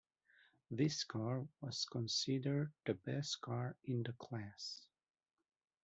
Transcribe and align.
This 0.71 1.03
car 1.03 1.45
was 1.61 1.85
considered 1.85 2.73
the 2.87 2.95
best 2.95 3.39
car 3.39 3.75
in 3.83 4.01
the 4.01 4.13
class. 4.13 4.83